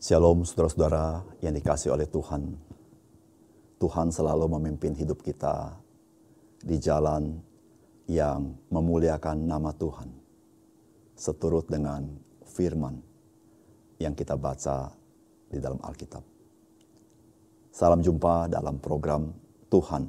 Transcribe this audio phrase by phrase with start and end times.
[0.00, 2.56] Shalom saudara-saudara yang dikasih oleh Tuhan.
[3.76, 5.76] Tuhan selalu memimpin hidup kita
[6.64, 7.36] di jalan
[8.08, 10.08] yang memuliakan nama Tuhan.
[11.12, 12.16] Seturut dengan
[12.48, 12.96] firman
[14.00, 14.88] yang kita baca
[15.52, 16.24] di dalam Alkitab.
[17.68, 19.28] Salam jumpa dalam program
[19.68, 20.08] Tuhan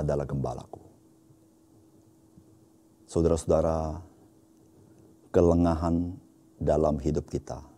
[0.00, 0.80] adalah Gembalaku.
[3.04, 4.00] Saudara-saudara,
[5.28, 6.08] kelengahan
[6.56, 7.69] dalam hidup kita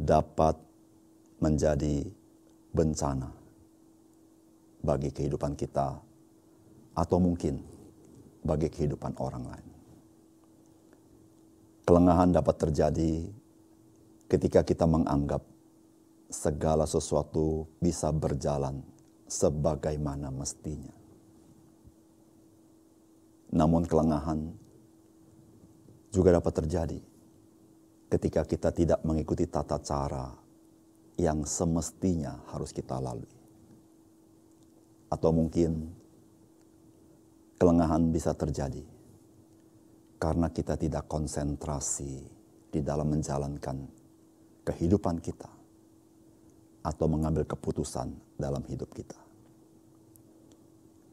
[0.00, 0.56] dapat
[1.44, 2.08] menjadi
[2.72, 3.28] bencana
[4.80, 6.00] bagi kehidupan kita
[6.96, 7.60] atau mungkin
[8.40, 9.70] bagi kehidupan orang lain.
[11.84, 13.28] Kelengahan dapat terjadi
[14.24, 15.44] ketika kita menganggap
[16.32, 18.80] segala sesuatu bisa berjalan
[19.28, 20.96] sebagaimana mestinya.
[23.52, 24.54] Namun kelengahan
[26.14, 27.09] juga dapat terjadi
[28.10, 30.34] ketika kita tidak mengikuti tata cara
[31.14, 33.38] yang semestinya harus kita lalui.
[35.10, 35.94] Atau mungkin
[37.54, 38.82] kelengahan bisa terjadi
[40.18, 42.26] karena kita tidak konsentrasi
[42.70, 43.86] di dalam menjalankan
[44.66, 45.50] kehidupan kita
[46.82, 49.18] atau mengambil keputusan dalam hidup kita.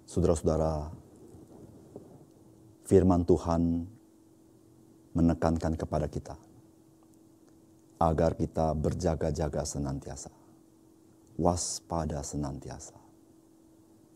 [0.07, 0.87] Saudara-saudara,
[2.87, 3.83] firman Tuhan
[5.17, 6.46] menekankan kepada kita
[7.97, 10.29] agar kita berjaga-jaga senantiasa,
[11.37, 12.93] waspada senantiasa,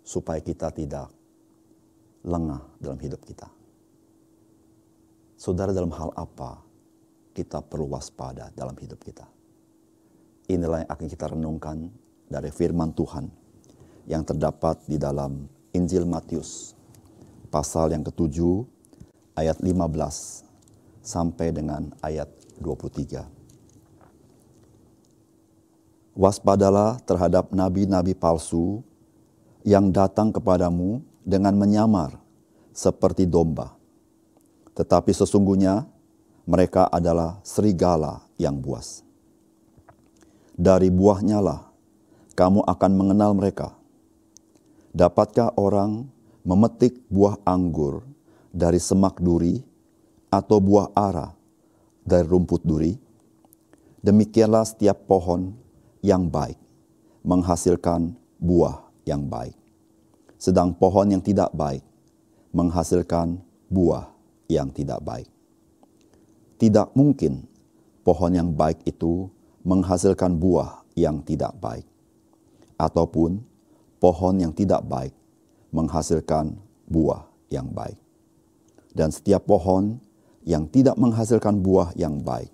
[0.06, 1.10] supaya kita tidak
[2.22, 3.50] lengah dalam hidup kita.
[5.42, 6.62] Saudara, dalam hal apa
[7.34, 9.26] kita perlu waspada dalam hidup kita?
[10.54, 11.90] Inilah yang akan kita renungkan
[12.30, 13.26] dari firman Tuhan
[14.06, 16.78] yang terdapat di dalam Injil Matius
[17.50, 18.62] pasal yang ketujuh
[19.34, 22.30] ayat 15 sampai dengan ayat
[22.62, 23.41] 23.
[26.12, 28.84] Waspadalah terhadap nabi-nabi palsu
[29.64, 32.20] yang datang kepadamu dengan menyamar
[32.76, 33.72] seperti domba.
[34.76, 35.88] Tetapi sesungguhnya
[36.44, 39.08] mereka adalah serigala yang buas.
[40.52, 41.72] Dari buahnya lah
[42.36, 43.72] kamu akan mengenal mereka.
[44.92, 46.12] Dapatkah orang
[46.44, 48.04] memetik buah anggur
[48.52, 49.64] dari semak duri
[50.28, 51.32] atau buah ara
[52.04, 53.00] dari rumput duri?
[54.04, 55.61] Demikianlah setiap pohon
[56.02, 56.58] yang baik
[57.22, 59.54] menghasilkan buah yang baik.
[60.42, 61.86] Sedang pohon yang tidak baik
[62.52, 63.38] menghasilkan
[63.70, 64.10] buah
[64.50, 65.30] yang tidak baik.
[66.58, 67.46] Tidak mungkin
[68.02, 69.30] pohon yang baik itu
[69.62, 71.86] menghasilkan buah yang tidak baik.
[72.82, 73.46] Ataupun
[74.02, 75.14] pohon yang tidak baik
[75.70, 76.58] menghasilkan
[76.90, 77.98] buah yang baik.
[78.92, 80.02] Dan setiap pohon
[80.44, 82.50] yang tidak menghasilkan buah yang baik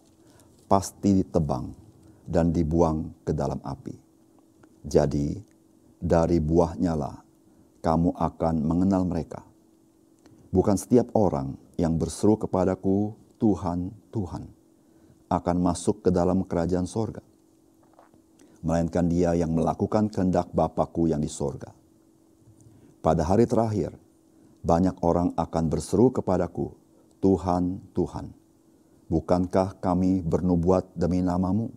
[0.68, 1.87] pasti ditebang
[2.28, 3.96] dan dibuang ke dalam api.
[4.84, 5.40] Jadi,
[5.98, 7.16] dari buahnya lah
[7.82, 9.42] kamu akan mengenal mereka.
[10.52, 14.44] Bukan setiap orang yang berseru kepadaku, Tuhan, Tuhan,
[15.32, 17.24] akan masuk ke dalam kerajaan sorga.
[18.60, 21.72] Melainkan dia yang melakukan kehendak Bapakku yang di sorga.
[23.00, 23.96] Pada hari terakhir,
[24.66, 26.76] banyak orang akan berseru kepadaku,
[27.24, 28.34] Tuhan, Tuhan,
[29.08, 31.72] bukankah kami bernubuat demi namamu?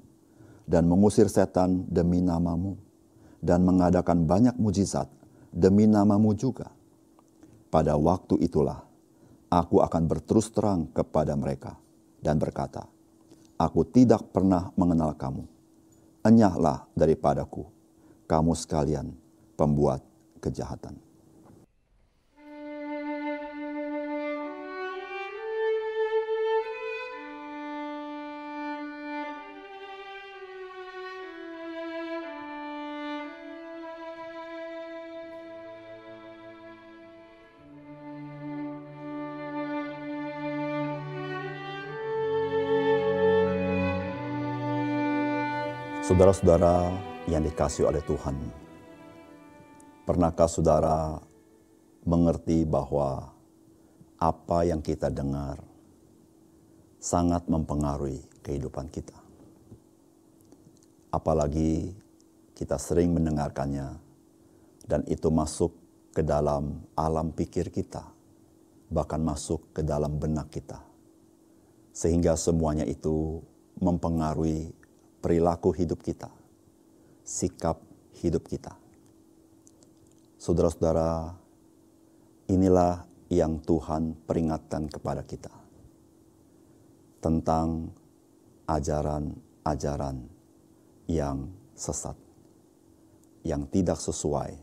[0.70, 2.78] Dan mengusir setan demi namamu,
[3.42, 5.10] dan mengadakan banyak mujizat
[5.50, 6.70] demi namamu juga.
[7.74, 8.86] Pada waktu itulah
[9.50, 11.74] aku akan berterus terang kepada mereka
[12.22, 12.86] dan berkata,
[13.58, 15.44] Aku tidak pernah mengenal kamu.
[16.24, 17.66] Enyahlah daripadaku,
[18.24, 19.12] kamu sekalian
[19.58, 20.00] pembuat
[20.40, 21.09] kejahatan.
[46.10, 46.90] Saudara-saudara
[47.30, 48.34] yang dikasih oleh Tuhan,
[50.02, 51.22] pernahkah saudara
[52.02, 53.30] mengerti bahwa
[54.18, 55.62] apa yang kita dengar
[56.98, 59.20] sangat mempengaruhi kehidupan kita?
[61.10, 61.90] apalagi
[62.54, 63.98] kita sering mendengarkannya
[64.86, 65.74] dan itu masuk
[66.10, 68.02] ke dalam alam pikir kita,
[68.90, 70.82] bahkan masuk ke dalam benak kita.
[71.94, 73.42] Sehingga semuanya itu
[73.78, 74.74] mempengaruhi
[75.20, 76.32] perilaku hidup kita,
[77.22, 77.80] sikap
[78.20, 78.74] hidup kita.
[80.40, 81.36] Saudara-saudara,
[82.48, 85.52] inilah yang Tuhan peringatkan kepada kita
[87.20, 87.92] tentang
[88.64, 90.24] ajaran-ajaran
[91.06, 92.16] yang sesat,
[93.44, 94.56] yang tidak sesuai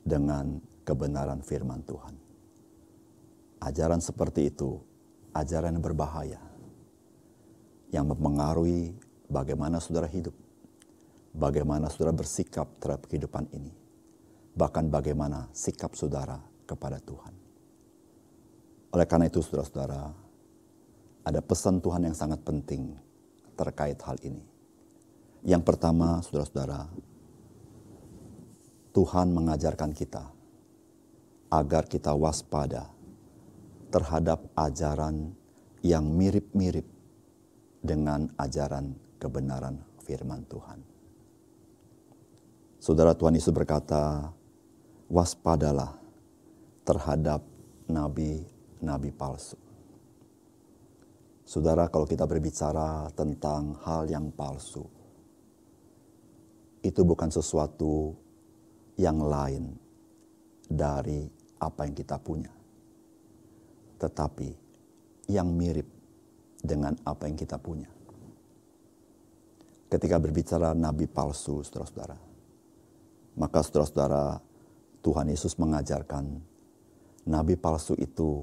[0.00, 0.58] dengan
[0.88, 2.16] kebenaran firman Tuhan.
[3.60, 4.80] Ajaran seperti itu,
[5.36, 6.42] ajaran yang berbahaya,
[7.92, 8.96] yang mempengaruhi
[9.28, 10.34] bagaimana saudara hidup,
[11.34, 13.72] bagaimana saudara bersikap terhadap kehidupan ini,
[14.54, 17.34] bahkan bagaimana sikap saudara kepada Tuhan.
[18.94, 20.14] Oleh karena itu, saudara-saudara,
[21.26, 22.94] ada pesan Tuhan yang sangat penting
[23.58, 24.44] terkait hal ini.
[25.42, 26.86] Yang pertama, saudara-saudara,
[28.94, 30.30] Tuhan mengajarkan kita
[31.50, 32.86] agar kita waspada
[33.90, 35.34] terhadap ajaran
[35.82, 36.86] yang mirip-mirip
[37.82, 40.84] dengan ajaran kebenaran firman Tuhan.
[42.76, 44.28] Saudara Tuhan Yesus berkata,
[45.08, 45.96] waspadalah
[46.84, 47.40] terhadap
[47.88, 49.56] nabi-nabi palsu.
[51.48, 54.84] Saudara, kalau kita berbicara tentang hal yang palsu,
[56.84, 58.12] itu bukan sesuatu
[59.00, 59.72] yang lain
[60.68, 61.24] dari
[61.60, 62.52] apa yang kita punya,
[63.96, 64.52] tetapi
[65.32, 65.88] yang mirip
[66.60, 67.88] dengan apa yang kita punya.
[69.88, 72.18] Ketika berbicara nabi palsu, saudara-saudara,
[73.38, 74.40] maka saudara-saudara,
[75.04, 76.40] Tuhan Yesus mengajarkan
[77.28, 78.42] nabi palsu itu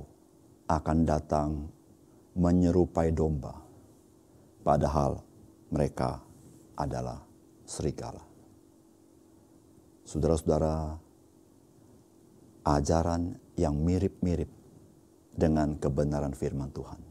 [0.70, 1.50] akan datang
[2.38, 3.58] menyerupai domba,
[4.64, 5.20] padahal
[5.74, 6.22] mereka
[6.78, 7.20] adalah
[7.66, 8.24] serigala.
[10.08, 10.96] Saudara-saudara,
[12.68, 14.50] ajaran yang mirip-mirip
[15.32, 17.02] dengan kebenaran firman Tuhan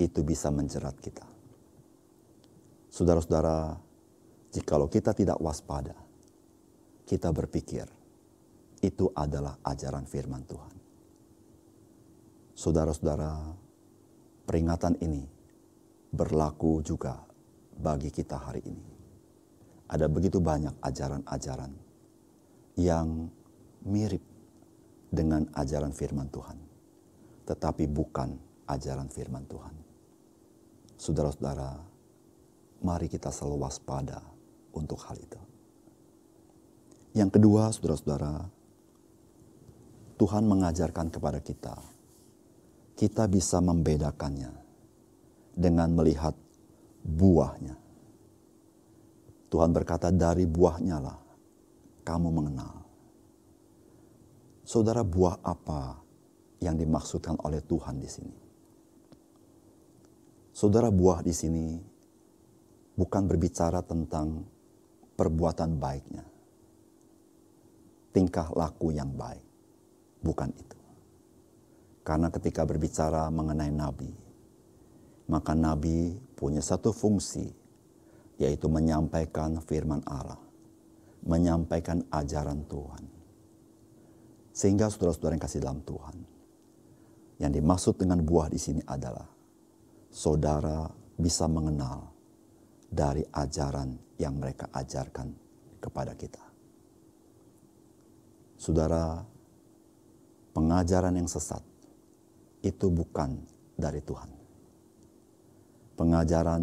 [0.00, 1.35] itu bisa menjerat kita.
[2.96, 3.76] Saudara-saudara,
[4.56, 5.92] jikalau kita tidak waspada,
[7.04, 7.84] kita berpikir
[8.80, 10.74] itu adalah ajaran firman Tuhan.
[12.56, 13.52] Saudara-saudara,
[14.48, 15.28] peringatan ini
[16.08, 17.20] berlaku juga
[17.76, 18.96] bagi kita hari ini
[19.86, 21.72] ada begitu banyak ajaran-ajaran
[22.80, 23.30] yang
[23.86, 24.22] mirip
[25.12, 26.58] dengan ajaran firman Tuhan,
[27.46, 28.34] tetapi bukan
[28.66, 29.74] ajaran firman Tuhan.
[30.98, 31.95] Saudara-saudara,
[32.86, 34.22] mari kita selalu waspada
[34.70, 35.40] untuk hal itu.
[37.18, 38.46] Yang kedua, saudara-saudara,
[40.14, 41.74] Tuhan mengajarkan kepada kita,
[42.94, 44.54] kita bisa membedakannya
[45.56, 46.38] dengan melihat
[47.02, 47.74] buahnya.
[49.50, 51.18] Tuhan berkata, dari buahnya lah
[52.06, 52.86] kamu mengenal.
[54.62, 55.98] Saudara, buah apa
[56.60, 58.38] yang dimaksudkan oleh Tuhan di sini?
[60.52, 61.95] Saudara, buah di sini
[62.96, 64.42] bukan berbicara tentang
[65.14, 66.24] perbuatan baiknya.
[68.16, 69.44] Tingkah laku yang baik.
[70.24, 70.80] Bukan itu.
[72.00, 74.08] Karena ketika berbicara mengenai nabi,
[75.28, 77.52] maka nabi punya satu fungsi
[78.36, 80.40] yaitu menyampaikan firman Allah,
[81.24, 83.04] menyampaikan ajaran Tuhan.
[84.56, 86.16] Sehingga saudara-saudara yang kasih dalam Tuhan,
[87.40, 89.28] yang dimaksud dengan buah di sini adalah
[90.08, 92.15] saudara bisa mengenal
[92.86, 95.34] dari ajaran yang mereka ajarkan
[95.82, 96.42] kepada kita.
[98.56, 99.20] Saudara,
[100.56, 101.60] pengajaran yang sesat
[102.64, 103.36] itu bukan
[103.76, 104.30] dari Tuhan.
[105.96, 106.62] Pengajaran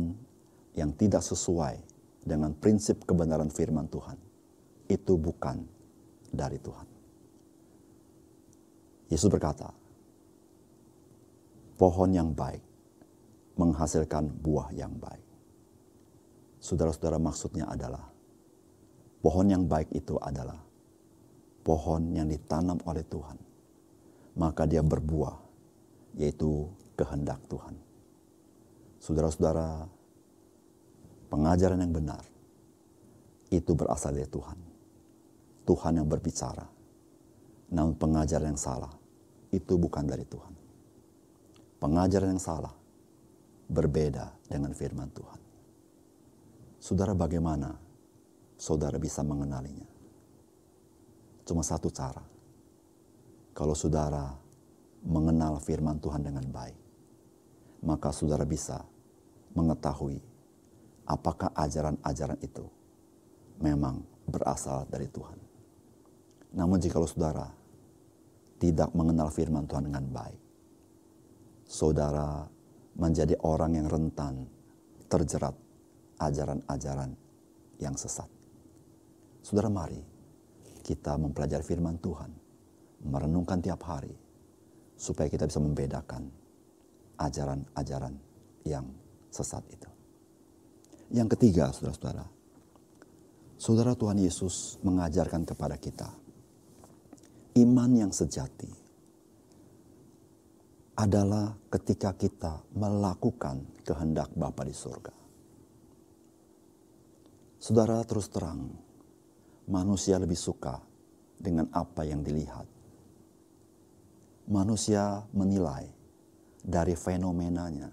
[0.74, 1.78] yang tidak sesuai
[2.26, 4.18] dengan prinsip kebenaran firman Tuhan,
[4.90, 5.62] itu bukan
[6.34, 6.88] dari Tuhan.
[9.14, 9.70] Yesus berkata,
[11.78, 12.62] pohon yang baik
[13.60, 15.23] menghasilkan buah yang baik.
[16.64, 18.08] Saudara-saudara maksudnya adalah,
[19.20, 20.64] pohon yang baik itu adalah
[21.64, 23.36] pohon yang ditanam oleh Tuhan.
[24.40, 25.36] Maka dia berbuah,
[26.16, 27.76] yaitu kehendak Tuhan.
[29.04, 29.92] Saudara-saudara,
[31.28, 32.24] pengajaran yang benar
[33.52, 34.60] itu berasal dari Tuhan.
[35.68, 36.64] Tuhan yang berbicara.
[37.76, 38.96] Namun pengajaran yang salah
[39.52, 40.54] itu bukan dari Tuhan.
[41.84, 42.72] Pengajaran yang salah
[43.68, 45.43] berbeda dengan firman Tuhan.
[46.84, 47.80] Saudara bagaimana
[48.60, 49.88] saudara bisa mengenalinya?
[51.48, 52.20] Cuma satu cara.
[53.56, 54.36] Kalau saudara
[55.08, 56.76] mengenal firman Tuhan dengan baik,
[57.88, 58.84] maka saudara bisa
[59.56, 60.20] mengetahui
[61.08, 62.68] apakah ajaran-ajaran itu
[63.64, 65.40] memang berasal dari Tuhan.
[66.52, 67.48] Namun jikalau saudara
[68.60, 70.42] tidak mengenal firman Tuhan dengan baik,
[71.64, 72.44] saudara
[73.00, 74.52] menjadi orang yang rentan
[75.08, 75.63] terjerat
[76.20, 77.12] ajaran-ajaran
[77.82, 78.30] yang sesat.
[79.44, 80.00] Saudara mari
[80.84, 82.32] kita mempelajari firman Tuhan,
[83.08, 84.12] merenungkan tiap hari,
[85.00, 86.28] supaya kita bisa membedakan
[87.20, 88.16] ajaran-ajaran
[88.68, 88.86] yang
[89.32, 89.90] sesat itu.
[91.14, 92.26] Yang ketiga, saudara-saudara,
[93.60, 96.10] saudara Tuhan Yesus mengajarkan kepada kita
[97.54, 98.72] iman yang sejati
[100.94, 105.23] adalah ketika kita melakukan kehendak Bapa di surga.
[107.64, 108.76] Saudara terus terang,
[109.72, 110.84] manusia lebih suka
[111.40, 112.68] dengan apa yang dilihat.
[114.52, 115.88] Manusia menilai
[116.60, 117.88] dari fenomenanya,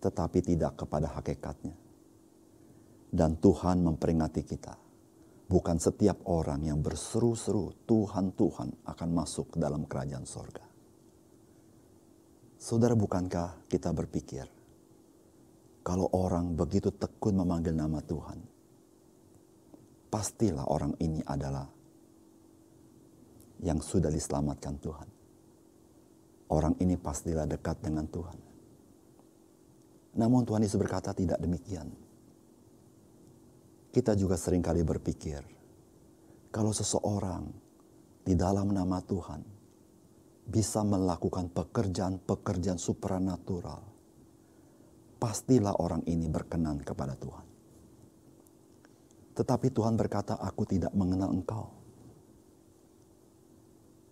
[0.00, 1.76] tetapi tidak kepada hakikatnya.
[3.12, 4.72] Dan Tuhan memperingati kita,
[5.52, 10.64] bukan setiap orang yang berseru-seru Tuhan, Tuhan akan masuk ke dalam kerajaan sorga.
[12.56, 14.48] Saudara, bukankah kita berpikir,
[15.84, 18.61] kalau orang begitu tekun memanggil nama Tuhan,
[20.12, 21.64] pastilah orang ini adalah
[23.64, 25.08] yang sudah diselamatkan Tuhan.
[26.52, 28.36] Orang ini pastilah dekat dengan Tuhan.
[30.20, 31.88] Namun Tuhan Yesus berkata tidak demikian.
[33.88, 35.40] Kita juga sering kali berpikir,
[36.52, 37.48] kalau seseorang
[38.20, 39.40] di dalam nama Tuhan
[40.44, 43.80] bisa melakukan pekerjaan-pekerjaan supranatural,
[45.16, 47.51] pastilah orang ini berkenan kepada Tuhan.
[49.32, 51.72] Tetapi Tuhan berkata, "Aku tidak mengenal engkau."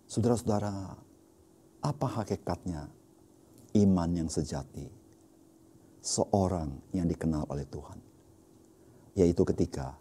[0.09, 0.97] Saudara-saudara,
[1.81, 2.89] apa hakikatnya
[3.79, 4.89] iman yang sejati
[6.01, 7.99] seorang yang dikenal oleh Tuhan?
[9.15, 9.95] Yaitu ketika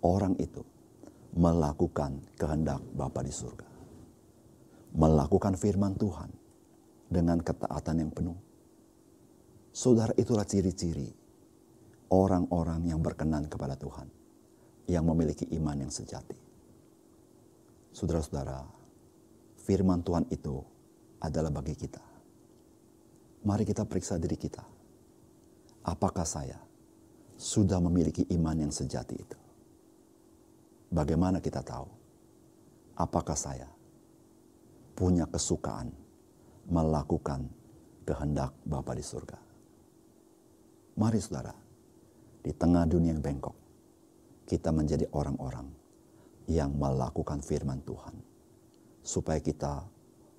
[0.00, 0.64] orang itu
[1.36, 3.68] melakukan kehendak Bapa di surga.
[4.96, 6.32] Melakukan firman Tuhan
[7.12, 8.38] dengan ketaatan yang penuh.
[9.76, 11.12] Saudara itulah ciri-ciri
[12.08, 14.08] orang-orang yang berkenan kepada Tuhan.
[14.86, 16.38] Yang memiliki iman yang sejati.
[17.90, 18.62] Saudara-saudara,
[19.66, 20.62] firman Tuhan itu
[21.18, 22.04] adalah bagi kita.
[23.46, 24.62] Mari kita periksa diri kita.
[25.86, 26.58] Apakah saya
[27.38, 29.38] sudah memiliki iman yang sejati itu?
[30.90, 31.88] Bagaimana kita tahu?
[32.94, 33.66] Apakah saya
[34.94, 35.90] punya kesukaan
[36.70, 37.50] melakukan
[38.06, 39.38] kehendak Bapa di surga?
[40.96, 41.52] Mari saudara,
[42.40, 43.65] di tengah dunia yang bengkok,
[44.46, 45.66] kita menjadi orang-orang
[46.46, 48.14] yang melakukan firman Tuhan.
[49.02, 49.86] Supaya kita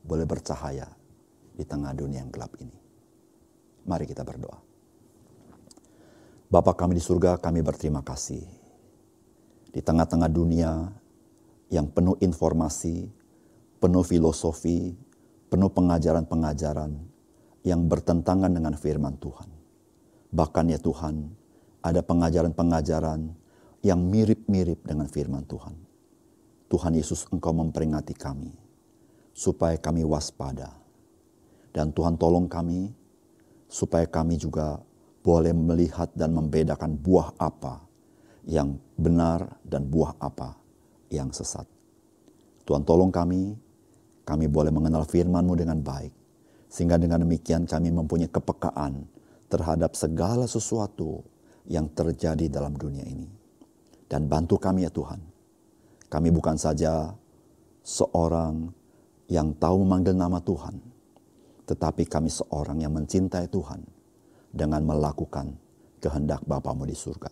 [0.03, 0.87] boleh bercahaya
[1.55, 2.75] di tengah dunia yang gelap ini.
[3.87, 4.59] Mari kita berdoa.
[6.47, 8.43] Bapa kami di surga, kami berterima kasih.
[9.71, 10.71] Di tengah-tengah dunia
[11.67, 13.11] yang penuh informasi,
[13.83, 14.95] penuh filosofi,
[15.51, 16.91] penuh pengajaran-pengajaran
[17.67, 19.51] yang bertentangan dengan firman Tuhan.
[20.31, 21.31] Bahkan ya Tuhan,
[21.83, 23.31] ada pengajaran-pengajaran
[23.87, 25.75] yang mirip-mirip dengan firman Tuhan.
[26.67, 28.51] Tuhan Yesus engkau memperingati kami
[29.31, 30.75] supaya kami waspada.
[31.71, 32.91] Dan Tuhan tolong kami
[33.71, 34.83] supaya kami juga
[35.23, 37.87] boleh melihat dan membedakan buah apa
[38.43, 40.59] yang benar dan buah apa
[41.07, 41.67] yang sesat.
[42.67, 43.55] Tuhan tolong kami,
[44.27, 46.11] kami boleh mengenal firman-Mu dengan baik.
[46.67, 49.07] Sehingga dengan demikian kami mempunyai kepekaan
[49.47, 51.23] terhadap segala sesuatu
[51.63, 53.46] yang terjadi dalam dunia ini.
[54.07, 55.19] Dan bantu kami ya Tuhan.
[56.07, 57.11] Kami bukan saja
[57.83, 58.71] seorang
[59.27, 60.79] yang tahu memanggil nama Tuhan,
[61.67, 63.83] tetapi kami seorang yang mencintai Tuhan
[64.55, 65.51] dengan melakukan
[65.99, 67.31] kehendak Bapamu di surga.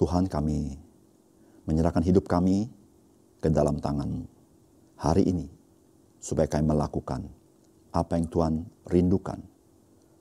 [0.00, 0.76] Tuhan kami
[1.68, 2.72] menyerahkan hidup kami
[3.40, 4.24] ke dalam tanganmu
[4.96, 5.48] hari ini,
[6.20, 7.28] supaya kami melakukan
[7.92, 8.54] apa yang Tuhan
[8.88, 9.40] rindukan,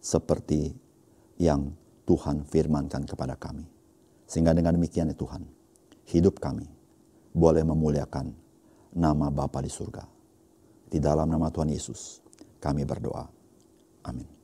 [0.04, 0.76] seperti
[1.40, 1.72] yang
[2.04, 3.75] Tuhan firmankan kepada kami.
[4.26, 5.46] Sehingga dengan demikian ya Tuhan,
[6.10, 6.66] hidup kami
[7.34, 8.34] boleh memuliakan
[8.98, 10.06] nama Bapa di surga.
[10.90, 12.22] Di dalam nama Tuhan Yesus,
[12.62, 13.26] kami berdoa.
[14.06, 14.36] Amin.